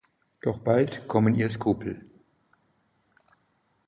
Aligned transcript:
Doch 0.41 0.57
bald 0.57 1.07
kommen 1.07 1.35
ihr 1.35 1.47
Skrupel. 1.47 2.07